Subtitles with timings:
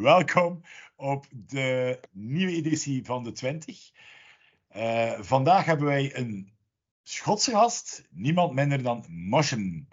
[0.00, 0.62] welkom
[0.96, 3.90] op de nieuwe editie van de 20.
[4.76, 6.52] Uh, vandaag hebben wij een
[7.02, 9.88] Schotse gast, niemand minder dan Moshen.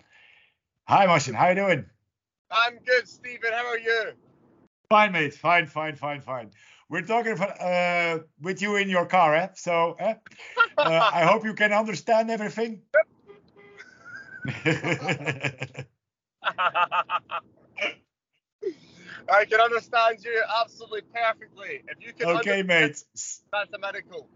[0.86, 1.88] Hi Moshen, how you doing?
[2.50, 3.52] I'm good, Stephen.
[3.52, 4.14] How are you?
[4.88, 5.38] Fine, mate.
[5.38, 6.50] Fine, fine, fine, fine.
[6.88, 9.48] We're talking about, uh, with you in your car, eh?
[9.54, 10.14] So eh?
[10.78, 12.82] uh, I hope you can understand everything.
[19.32, 21.84] I can understand you absolutely perfectly.
[21.88, 23.04] If you can, okay, mate.
[23.80, 24.30] Medical.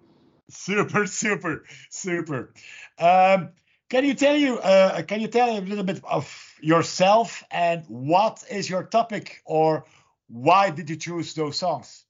[0.50, 2.54] Super, super, super.
[3.00, 3.50] Um,
[3.90, 4.58] can you tell you?
[4.60, 9.86] Uh, can you tell a little bit of yourself and what is your topic, or
[10.28, 12.06] why did you choose those songs?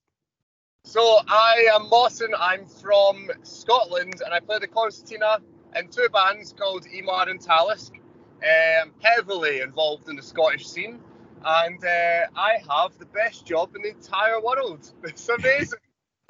[0.85, 2.29] So I am Mohsen.
[2.37, 5.39] I'm from Scotland, and I play the concertina
[5.75, 7.91] in two bands called Ímar and Talisk.
[8.41, 10.99] Um, heavily involved in the Scottish scene
[11.43, 14.91] and uh, I have the best job in the entire world.
[15.03, 15.79] It's amazing.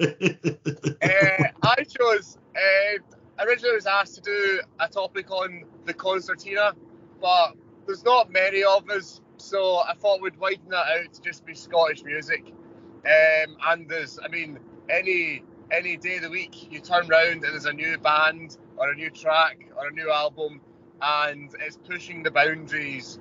[0.00, 2.38] uh, I chose.
[2.56, 6.72] Uh, originally, I was asked to do a topic on the concertina,
[7.20, 7.54] but
[7.86, 11.54] there's not many of us, so I thought we'd widen that out to just be
[11.54, 12.44] Scottish music.
[13.04, 17.42] Um, and there's, I mean, any any day of the week you turn around and
[17.44, 20.60] there's a new band or a new track or a new album,
[21.00, 23.18] and it's pushing the boundaries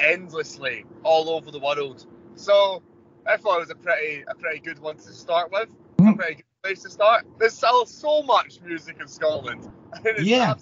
[0.00, 2.06] endlessly all over the world.
[2.34, 2.82] So
[3.26, 5.68] I thought it was a pretty a pretty good one to start with.
[5.98, 6.08] Mm.
[6.08, 6.14] A hmm.
[6.14, 7.26] pretty good place to start.
[7.38, 9.70] There's still so much music in Scotland.
[10.04, 10.54] it's yeah.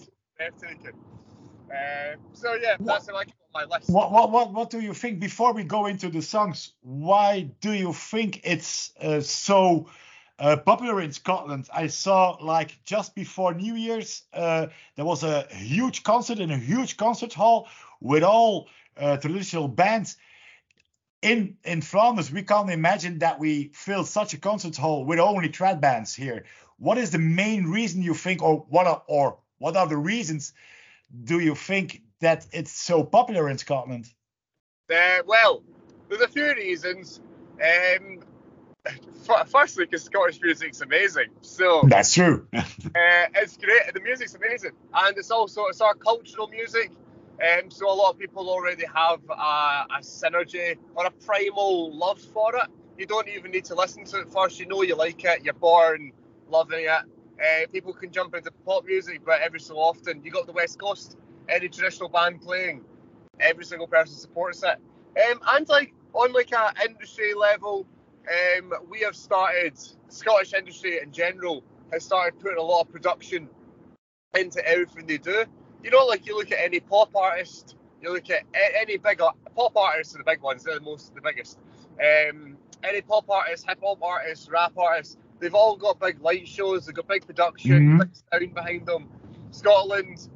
[1.70, 3.90] Uh, so yeah, what, that's like my list.
[3.90, 6.72] What, what what what do you think before we go into the songs?
[6.82, 9.88] Why do you think it's uh, so
[10.38, 11.68] uh, popular in Scotland?
[11.72, 16.58] I saw like just before New Year's uh, there was a huge concert in a
[16.58, 17.68] huge concert hall
[18.00, 20.16] with all uh, traditional bands
[21.22, 25.48] in in Flanders, we can't imagine that we fill such a concert hall with only
[25.48, 26.44] trad bands here.
[26.78, 30.52] What is the main reason you think, or what are, or what are the reasons
[31.24, 34.08] do you think that it's so popular in Scotland?
[34.90, 35.62] Uh, well,
[36.08, 37.20] there's a few reasons.
[37.60, 38.20] Um,
[39.46, 41.28] firstly, because Scottish music's amazing.
[41.40, 42.46] So that's true.
[42.54, 42.62] uh,
[42.94, 43.92] it's great.
[43.94, 46.90] The music's amazing, and it's also it's our cultural music.
[47.40, 52.18] Um, so a lot of people already have a, a, synergy or a primal love
[52.18, 52.66] for it.
[52.98, 54.58] You don't even need to listen to it first.
[54.58, 55.44] You know you like it.
[55.44, 56.10] You're born
[56.48, 56.90] loving it.
[56.90, 60.80] Uh, people can jump into pop music, but every so often you got the West
[60.80, 61.16] Coast,
[61.48, 62.84] any traditional band playing,
[63.38, 64.76] every single person supports it.
[65.30, 67.86] Um, and like on like a industry level,
[68.28, 69.78] um, we have started
[70.08, 71.62] Scottish industry in general
[71.92, 73.48] has started putting a lot of production
[74.34, 75.44] into everything they do
[75.82, 78.44] you know, like you look at any pop artist, you look at
[78.80, 79.18] any big
[79.54, 80.64] pop artists are the big ones.
[80.64, 81.58] They're the most, the biggest.
[82.00, 86.86] Um, any pop artists, hip hop artists, rap artists, they've all got big light shows.
[86.86, 87.98] They've got big production, mm-hmm.
[87.98, 89.08] big sound behind them.
[89.50, 90.28] Scotland,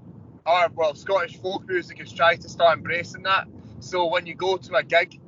[0.46, 3.46] or well, Scottish folk music is trying to start embracing that.
[3.80, 5.20] So when you go to a gig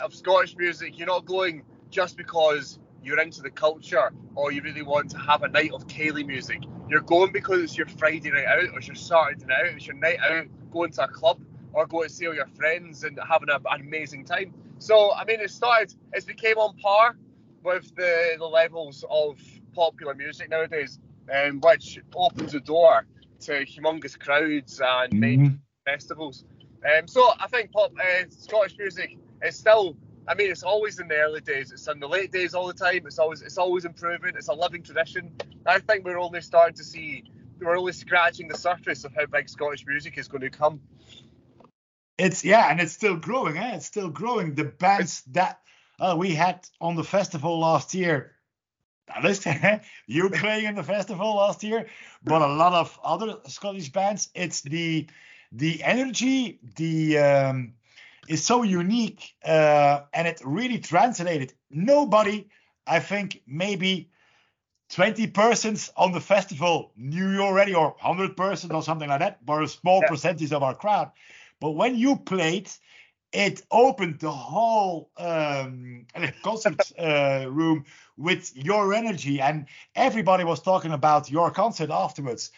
[0.00, 4.82] of Scottish music, you're not going just because you're into the culture or you really
[4.82, 6.62] want to have a night of Ceilidh music.
[6.88, 9.86] You're going because it's your Friday night out, or it's your Saturday night out, it's
[9.86, 11.40] your night out, going to a club,
[11.72, 14.52] or going to see all your friends and having a, an amazing time.
[14.78, 17.16] So, I mean, it started, it's became on par
[17.62, 19.40] with the, the levels of
[19.74, 20.98] popular music nowadays,
[21.32, 23.06] um, which opens the door
[23.40, 25.54] to humongous crowds and mm-hmm.
[25.84, 26.44] festivals.
[26.84, 29.96] Um, so, I think pop uh, Scottish music is still
[30.28, 31.72] I mean, it's always in the early days.
[31.72, 33.06] It's in the late days all the time.
[33.06, 34.34] It's always it's always improving.
[34.36, 35.32] It's a living tradition.
[35.64, 37.24] I think we're only starting to see
[37.60, 40.80] we're only scratching the surface of how big Scottish music is going to come.
[42.18, 43.56] It's yeah, and it's still growing.
[43.56, 43.76] Eh?
[43.76, 44.54] It's still growing.
[44.54, 45.60] The bands that
[45.98, 48.32] uh, we had on the festival last year.
[49.22, 51.88] Listen, you playing in the festival last year,
[52.22, 54.28] but a lot of other Scottish bands.
[54.34, 55.08] It's the
[55.52, 57.72] the energy, the um,
[58.28, 61.52] is so unique uh, and it really translated.
[61.70, 62.48] Nobody,
[62.86, 64.10] I think, maybe
[64.90, 69.44] 20 persons on the festival knew you already, or 100 persons or something like that,
[69.44, 70.08] but a small yeah.
[70.08, 71.10] percentage of our crowd.
[71.60, 72.70] But when you played,
[73.32, 76.06] it opened the whole um,
[76.42, 77.84] concert uh, room
[78.16, 82.50] with your energy, and everybody was talking about your concert afterwards.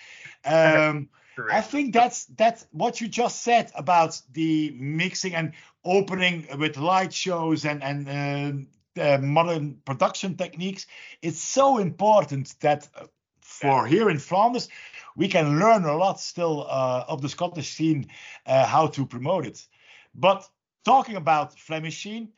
[0.44, 1.08] Um,
[1.50, 5.52] I think that's that's what you just said about the mixing and
[5.84, 8.66] opening with light shows and and
[8.98, 10.86] uh, modern production techniques.
[11.22, 13.06] It's so important that uh,
[13.40, 14.68] for here in Flanders
[15.16, 18.06] we can learn a lot still uh, of the Scottish scene,
[18.46, 19.66] uh, how to promote it.
[20.14, 20.48] But
[20.84, 22.32] talking about Flemish scene,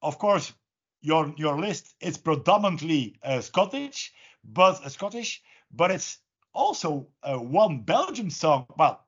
[0.00, 0.52] of course,
[1.00, 6.18] your your list is predominantly uh, Scottish, but uh, Scottish, but it's
[6.54, 8.66] also uh, one Belgian song.
[8.78, 9.04] Well,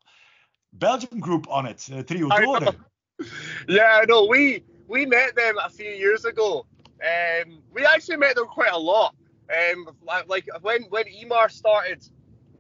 [0.72, 2.76] Belgian group on it, uh, Trio Dhoore.
[3.69, 6.66] yeah, no, we we met them a few years ago.
[7.02, 9.14] Um, we actually met them quite a lot.
[9.50, 12.06] Um, like when when Ímar started,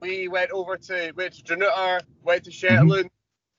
[0.00, 2.74] we went over to went to Dranouter, went to mm-hmm.
[2.74, 3.10] Shetland,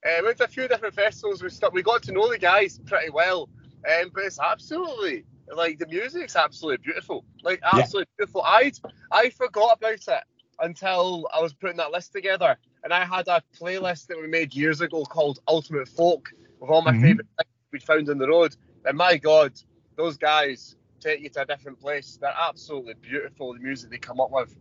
[0.06, 0.24] mm-hmm.
[0.24, 1.44] uh, went to a few different festivals.
[1.44, 3.50] We st- we got to know the guys pretty well.
[3.88, 7.26] Um, but it's absolutely like the music's absolutely beautiful.
[7.44, 8.26] Like absolutely yeah.
[8.26, 8.42] beautiful.
[8.44, 8.72] I
[9.12, 10.24] I forgot about it
[10.60, 14.54] until I was putting that list together, and I had a playlist that we made
[14.54, 17.02] years ago called Ultimate Folk with all my mm-hmm.
[17.02, 18.56] favorite things we found on the road.
[18.86, 19.54] And my God,
[19.96, 22.18] those guys take you to a different place.
[22.20, 23.54] They're absolutely beautiful.
[23.54, 24.56] The music they come up with.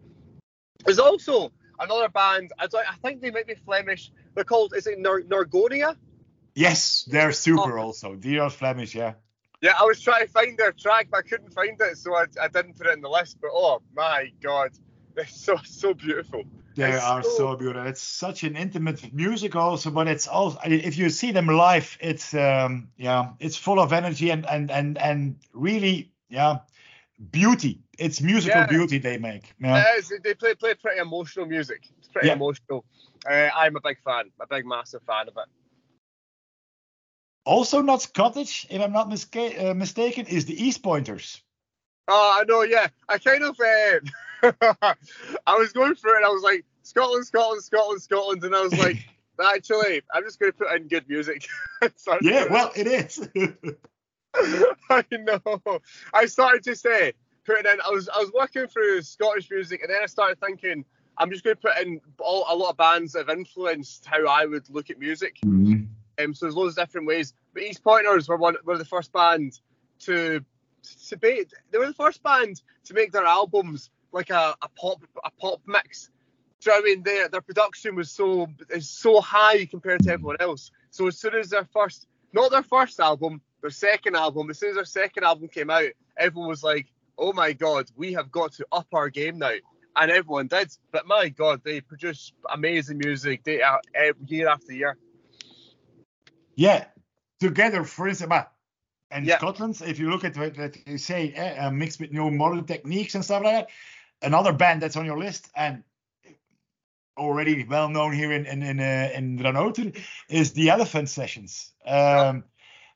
[0.84, 2.52] There's also another band.
[2.58, 4.10] I, I think they might be Flemish.
[4.34, 4.75] They're called.
[4.76, 5.96] Is it Nar- Naragonia?
[6.54, 7.78] Yes, they're super.
[7.78, 7.84] Oh.
[7.84, 8.94] Also, they are Flemish.
[8.94, 9.14] Yeah.
[9.62, 12.26] Yeah, I was trying to find their track, but I couldn't find it, so I,
[12.40, 13.38] I didn't put it in the list.
[13.40, 14.70] But oh my god,
[15.16, 16.44] they're so so beautiful.
[16.76, 17.36] They it's are so...
[17.36, 17.56] so...
[17.56, 17.86] beautiful.
[17.88, 22.34] It's such an intimate music also, but it's also if you see them live, it's
[22.34, 26.58] um yeah, it's full of energy and and and and really yeah,
[27.30, 27.80] beauty.
[27.98, 28.66] It's musical yeah.
[28.66, 29.54] beauty they make.
[29.58, 31.88] Yeah, yeah they play play pretty emotional music.
[31.98, 32.34] It's pretty yeah.
[32.34, 32.84] emotional.
[33.28, 35.48] Uh, I'm a big fan, a big massive fan of it.
[37.46, 41.40] Also not Scottish, if I'm not misca- uh, mistaken, is the East Pointers.
[42.08, 42.88] Oh, I know, yeah.
[43.08, 44.00] I kind of, uh,
[45.46, 48.62] I was going through it and I was like, Scotland, Scotland, Scotland, Scotland, and I
[48.62, 48.96] was like,
[49.54, 51.46] actually, I'm just going to put in good music.
[52.22, 53.28] yeah, well, it is.
[54.90, 55.81] I know.
[56.14, 57.12] I started to say,
[57.44, 60.84] putting in, I was, I was working through Scottish music, and then I started thinking,
[61.19, 64.26] I'm just going to put in all, a lot of bands that have influenced how
[64.26, 65.38] I would look at music.
[65.44, 65.84] Mm-hmm.
[66.22, 67.34] Um, so there's loads of different ways.
[67.52, 69.60] But East Pointers were one were the first band
[70.00, 70.44] to
[71.08, 75.02] to be they were the first band to make their albums like a, a pop
[75.24, 76.10] a pop mix.
[76.60, 77.02] Do you know what I mean?
[77.02, 80.70] Their their production was so is so high compared to everyone else.
[80.90, 84.70] So as soon as their first not their first album, their second album, as soon
[84.70, 86.86] as their second album came out, everyone was like,
[87.18, 89.54] Oh my god, we have got to up our game now.
[89.98, 90.70] And everyone did.
[90.92, 93.78] But my god, they produce amazing music day, uh,
[94.26, 94.96] year after year.
[96.54, 96.86] Yeah,
[97.40, 98.46] together, for instance,
[99.10, 99.38] in yeah.
[99.38, 103.14] Scotland, if you look at what you say, eh, uh, mixed with new modern techniques
[103.14, 103.68] and stuff like that,
[104.22, 105.82] another band that's on your list and
[107.16, 109.94] already well known here in in in, uh, in
[110.28, 111.72] is the Elephant Sessions.
[111.86, 112.44] Um,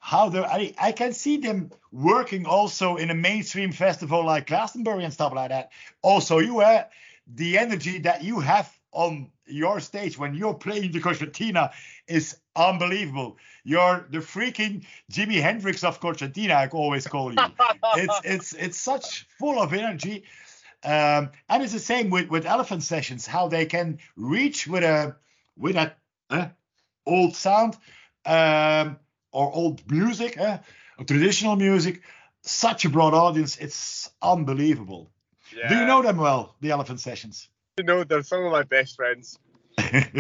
[0.01, 5.05] How the I, I can see them working also in a mainstream festival like Glastonbury
[5.05, 5.71] and stuff like that.
[6.03, 6.89] Also, you have
[7.27, 11.71] the energy that you have on your stage when you're playing the concertina
[12.07, 13.37] is unbelievable.
[13.65, 17.41] You're the freaking Jimi Hendrix of concertina, I always call you.
[17.95, 20.25] it's it's it's such full of energy.
[20.83, 25.17] Um, and it's the same with, with elephant sessions, how they can reach with a
[25.57, 25.95] with a
[26.31, 26.49] uh,
[27.07, 27.77] old sound
[28.25, 28.99] um,
[29.33, 30.59] or old music, uh,
[30.99, 32.03] or traditional music,
[32.43, 33.59] such a broad audience.
[33.59, 35.11] It's unbelievable.
[35.55, 35.69] Yeah.
[35.69, 37.49] Do you know them well, the elephant sessions?
[37.77, 39.39] You know, they're some of my best friends.
[39.79, 40.11] I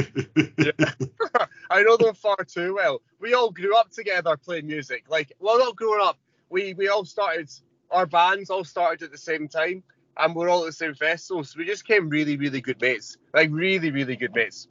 [1.82, 3.00] know them far too well.
[3.18, 5.04] We all grew up together playing music.
[5.08, 6.18] Like, well, not growing up.
[6.48, 7.50] We we all started.
[7.90, 9.82] Our bands all started at the same time,
[10.20, 11.44] and we're all at the same festival.
[11.44, 13.16] So we just became really, really good mates.
[13.34, 14.68] Like really, really good mates.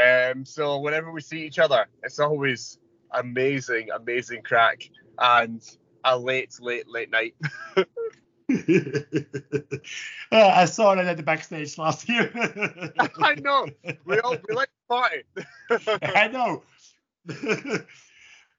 [0.00, 2.78] Um, so whenever we see each other, it's always
[3.10, 5.62] amazing, amazing crack and
[6.04, 7.34] a late, late, late night.
[8.52, 8.54] uh,
[10.32, 12.30] I saw it at the backstage last year.
[13.22, 13.66] I know.
[14.04, 15.22] We all we like to party.
[16.02, 16.62] I know.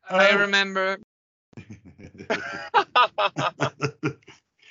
[0.09, 0.97] I um, remember.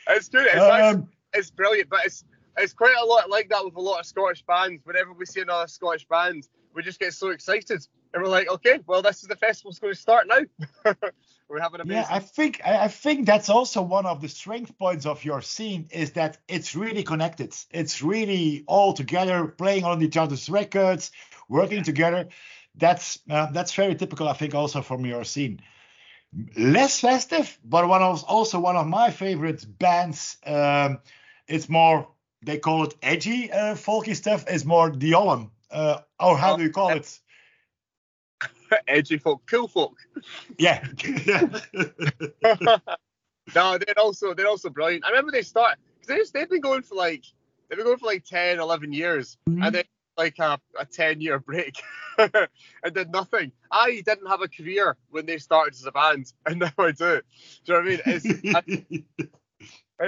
[0.08, 0.46] it's good.
[0.46, 2.24] It's, um, actually, it's brilliant, but it's
[2.58, 4.82] it's quite a lot like that with a lot of Scottish bands.
[4.84, 8.80] Whenever we see another Scottish band, we just get so excited, and we're like, okay,
[8.86, 10.94] well, this is the festival's going to start now.
[11.48, 15.22] We're having Yeah, I think I think that's also one of the strength points of
[15.22, 17.54] your scene is that it's really connected.
[17.70, 21.10] It's really all together, playing on each other's records,
[21.50, 21.82] working yeah.
[21.82, 22.28] together.
[22.74, 25.60] That's uh, that's very typical, I think, also from your scene.
[26.56, 30.38] Less festive, but one of also one of my favorite bands.
[30.46, 31.00] Um,
[31.48, 32.08] it's more
[32.42, 34.48] they call it edgy, uh, folky stuff.
[34.48, 35.50] Is more the Olllam.
[35.70, 37.20] Uh, or how oh, do you call it?
[38.88, 39.96] edgy folk, cool folk.
[40.58, 40.86] Yeah.
[43.54, 45.04] no, they're also they're also brilliant.
[45.04, 47.24] I remember they start because they, they've been going for like
[47.68, 49.62] they've been going for like 10, 11 years, mm-hmm.
[49.62, 49.84] and then
[50.18, 51.74] like a, a 10 year break
[52.18, 52.48] and
[52.92, 53.52] did nothing.
[53.70, 56.96] I didn't have a career when they started as a band, and now I do.
[56.96, 59.04] Do you know what I mean?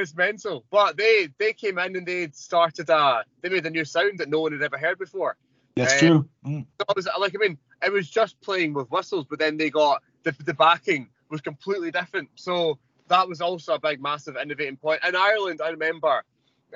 [0.00, 0.64] It's, mental.
[0.70, 4.28] But they they came in and they started a they made a new sound that
[4.28, 5.36] no one had ever heard before.
[5.76, 6.28] That's Um, true.
[6.46, 6.66] Mm.
[6.80, 10.02] So was like I mean, it was just playing with whistles, but then they got
[10.22, 12.28] the the backing was completely different.
[12.34, 15.00] So that was also a big, massive innovating point.
[15.06, 16.24] In Ireland, I remember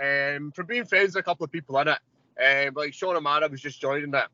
[0.00, 1.98] um, from being friends with a couple of people in it,
[2.68, 4.26] um, like Sean O'Mara was just joining it.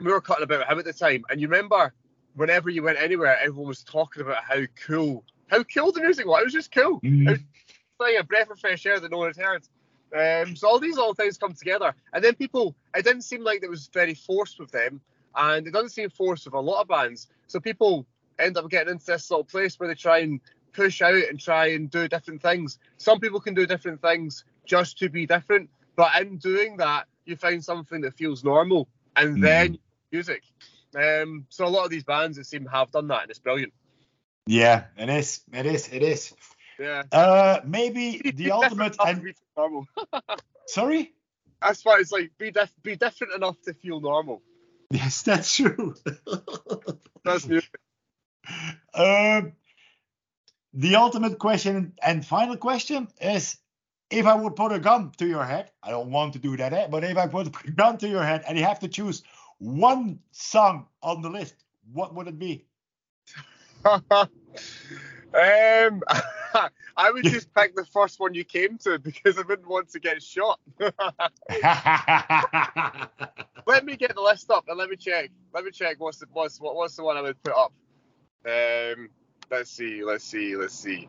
[0.00, 1.92] We were cutting about him at the time, and you remember
[2.34, 6.40] whenever you went anywhere, everyone was talking about how cool, how cool the music was.
[6.40, 7.00] It was just cool.
[7.00, 7.28] Mm.
[7.28, 7.40] It was
[8.00, 9.68] like a breath of fresh air that no one had heard.
[10.12, 12.74] Um, so all these little things come together, and then people.
[12.96, 15.00] It didn't seem like it was very forced with them,
[15.36, 17.28] and it doesn't seem forced with a lot of bands.
[17.46, 18.06] So people
[18.38, 20.40] end up getting into this little place where they try and
[20.72, 22.78] push out and try and do different things.
[22.96, 27.36] Some people can do different things just to be different, but in doing that, you
[27.36, 29.42] find something that feels normal, and Mhm.
[29.42, 29.78] then
[30.10, 30.42] music.
[30.94, 33.72] Um, so a lot of these bands it seem have done that, and it's brilliant.
[34.46, 35.42] Yeah, it is.
[35.52, 35.88] It is.
[35.92, 36.34] It is.
[36.80, 37.02] Yeah.
[37.12, 38.92] Uh, maybe the ultimate.
[38.92, 39.86] different enough to And be normal.
[40.66, 41.12] sorry.
[41.60, 44.40] That's why it's like be dif- be different enough to feel normal.
[44.90, 45.94] Yes, that's true.
[47.24, 47.70] That's music.
[48.94, 49.52] um,
[50.72, 53.58] the ultimate question and final question is:
[54.10, 56.72] If I would put a gun to your head, I don't want to do that,
[56.72, 56.86] eh?
[56.90, 59.22] but if I put a gun to your head and you have to choose
[59.58, 61.54] one song on the list,
[61.92, 62.64] what would it be?
[65.34, 66.02] Um,
[66.96, 70.00] I would just pick the first one you came to because I wouldn't want to
[70.00, 70.58] get shot.
[73.66, 75.30] let me get the list up and let me check.
[75.54, 77.72] Let me check what's the what's what, what's the one I would put up.
[78.44, 79.10] Um,
[79.50, 81.08] let's see, let's see, let's see.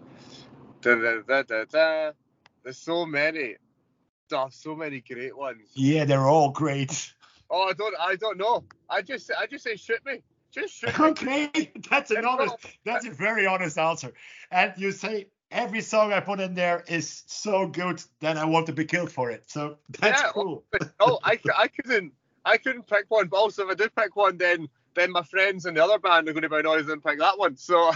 [0.81, 2.11] Da, da, da, da, da.
[2.63, 3.55] There's so many.
[4.33, 5.69] Oh, so many great ones.
[5.73, 7.13] yeah, they're all great.
[7.49, 8.63] Oh, I don't, I don't know.
[8.89, 10.21] I just, I just say shoot me.
[10.51, 10.83] Just.
[10.99, 12.55] Okay, that's an honest.
[12.85, 14.13] That's a very honest answer.
[14.51, 18.67] And you say every song I put in there is so good that I want
[18.67, 19.49] to be killed for it.
[19.49, 20.63] So that's Yeah, cool.
[20.99, 22.13] oh, I, I couldn't,
[22.45, 23.27] I couldn't pick one.
[23.27, 26.27] But also, if I do pick one, then, then my friends in the other band
[26.29, 27.57] are going to be annoyed and pick that one.
[27.57, 27.91] So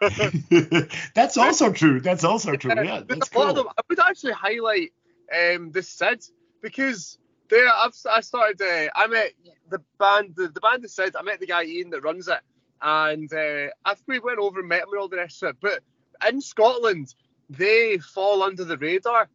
[1.14, 2.00] that's also true.
[2.00, 2.72] That's also true.
[2.74, 3.72] Yeah, that's a lot of cool.
[3.76, 4.92] I would actually highlight
[5.34, 6.24] um, the Sid
[6.62, 7.18] because
[7.50, 8.60] there, I've, I started.
[8.60, 9.32] Uh, I met
[9.68, 11.16] the band, the, the band the Sid.
[11.16, 12.40] I met the guy Ian that runs it,
[12.82, 15.56] and uh, we went over and met him and all the rest of it.
[15.60, 15.80] But
[16.28, 17.14] in Scotland,
[17.50, 19.28] they fall under the radar,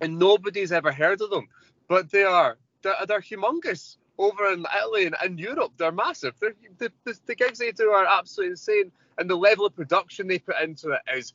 [0.00, 1.48] and nobody's ever heard of them.
[1.88, 5.72] But they are they're, they're humongous over in Italy and in Europe.
[5.76, 6.34] They're massive.
[6.40, 10.26] They're, the, the, the gigs they do are absolutely insane, and the level of production
[10.26, 11.34] they put into it is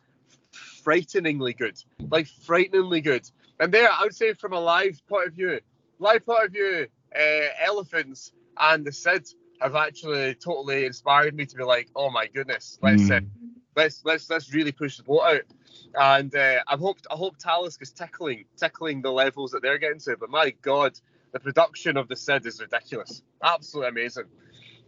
[0.51, 3.29] frighteningly good, like frighteningly good.
[3.60, 5.60] And there, I would say from a live point of view,
[6.00, 9.28] live point of view, uh, Elephants and the Sid
[9.62, 13.30] have actually totally inspired me to be like, oh my goodness, let's uh, Mm.
[13.76, 15.42] let's let's let's really push the boat out.
[15.96, 20.00] And uh, I hope I hope Talisk is tickling tickling the levels that they're getting
[20.02, 20.18] to.
[20.18, 21.00] But my God,
[21.32, 24.26] the production of the Sid is ridiculous, absolutely amazing.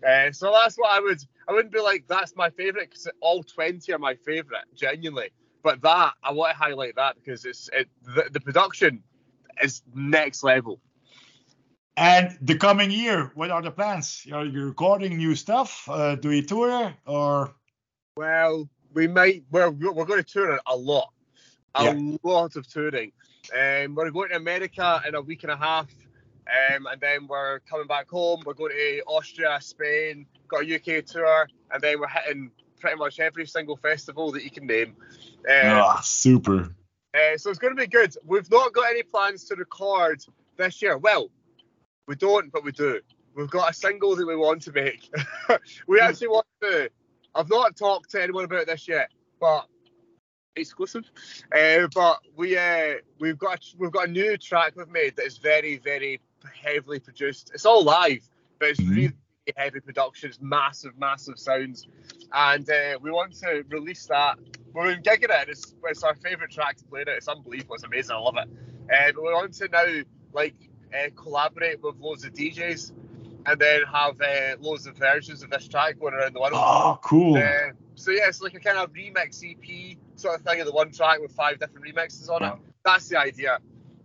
[0.06, 3.44] Uh, so that's what I would I wouldn't be like that's my favorite because all
[3.44, 5.30] twenty are my favorite genuinely.
[5.64, 9.04] But that I want to highlight that because it's it, the, the production
[9.64, 10.80] is next level.
[11.98, 14.28] And the coming year, what are the plans?
[14.32, 15.88] Are you recording new stuff?
[15.88, 17.54] Uh, do you tour or?
[18.18, 19.44] Well, we might.
[19.50, 21.14] We're we're going to tour a lot,
[21.76, 22.18] a Yeah.
[22.24, 23.14] lot of touring.
[23.54, 25.88] Um, we're going to America in a week and a half,
[26.48, 28.42] um, and then we're coming back home.
[28.46, 33.22] We're going to Austria, Spain, got a UK tour, and then we're hitting pretty much
[33.22, 34.96] every single festival that you can name.
[35.50, 36.76] Um, Ah, super.
[37.14, 38.16] uh, so it's going to be good.
[38.26, 40.26] We've not got any plans to record
[40.58, 40.98] this year.
[40.98, 41.30] Well,
[42.08, 43.00] we don't, but we do.
[43.36, 45.10] We've got a single that we want to make.
[45.88, 46.90] we actually want to.
[47.34, 49.10] I've not talked to anyone about this yet,
[49.42, 49.68] but
[50.56, 51.04] exclusive.
[51.54, 55.38] Uh, but we uh, we've got we've got a new track we've made that is
[55.38, 56.20] very very
[56.64, 57.52] heavily produced.
[57.54, 58.28] It's all live,
[58.60, 58.96] but it's Mhm.
[58.96, 59.14] really
[59.58, 60.30] heavy production.
[60.30, 61.88] It's massive, massive sounds,
[62.32, 64.38] and uh, we want to release that.
[64.74, 65.50] We're in gigging it.
[65.50, 67.08] It's, it's our favourite track to play it.
[67.08, 67.76] It's unbelievable.
[67.76, 68.16] It's amazing.
[68.16, 68.50] I love it.
[68.94, 70.02] Uh, but we want to now
[70.34, 70.56] like
[70.94, 72.92] uh, collaborate with loads of DJs,
[73.46, 76.54] and then have uh, loads of versions of this track going around the world.
[76.56, 77.38] Oh, cool.
[77.38, 80.74] Uh, so yeah, it's like a kind of remix EP sort of thing of the
[80.74, 82.54] one track with five different remixes on it.
[82.84, 83.60] That's the idea.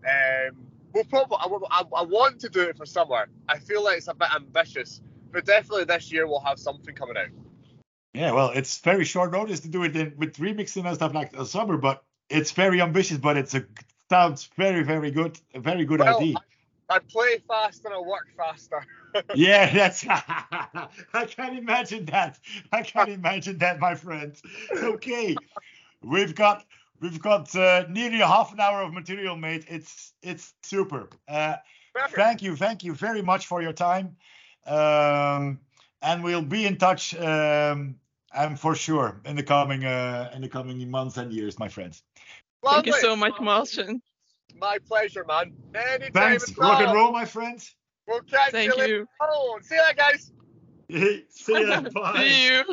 [0.08, 0.56] Um,
[0.92, 1.38] we'll probably
[1.70, 3.28] I, I, want to do it for summer.
[3.48, 5.00] I feel like it's a bit ambitious,
[5.32, 7.28] but definitely this year we'll have something coming out.
[8.14, 11.32] Yeah, well, it's very short notice to do it in, with remixing and stuff like
[11.32, 13.64] the summer, but it's very ambitious, but it's a
[14.10, 15.38] sounds very, very good.
[15.54, 16.34] A very good Well, idea.
[16.36, 16.40] I
[16.98, 18.84] play fast and I work faster.
[19.34, 20.06] Yeah, that's.
[20.08, 22.38] I can't imagine that.
[22.70, 24.36] I can't imagine that, my friend.
[24.72, 25.34] Okay,
[26.00, 26.64] we've got
[27.00, 29.64] we've got uh, nearly a half an hour of material mate.
[29.66, 31.08] It's it's super.
[31.26, 31.56] Uh,
[32.10, 34.16] thank you, thank you very much for your time.
[34.64, 35.58] Um,
[36.02, 37.12] and we'll be in touch.
[37.16, 37.96] Um,
[38.32, 42.02] and for sure in the coming uh, in the coming months and years, my friends.
[42.64, 44.02] Thank you so much, Martin.
[44.58, 45.52] My pleasure, man.
[45.74, 47.74] Anytime Thanks, at rock and roll, my friends.
[48.06, 48.96] We'll catch Thank you later.
[48.98, 49.08] you.
[49.20, 50.32] Oh, see you, guys.
[51.30, 51.80] See you.
[51.94, 52.24] Bye.
[52.24, 52.64] See you.